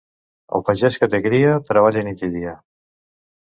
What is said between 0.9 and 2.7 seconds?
que té cria, treballa nit i dia.